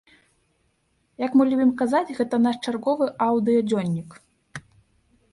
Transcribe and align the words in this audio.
Як 1.23 1.31
мы 1.41 1.45
любім 1.49 1.73
казаць, 1.81 2.15
гэта 2.19 2.39
наш 2.45 2.55
чарговы 2.69 3.05
аўдыёдзённік. 3.27 4.17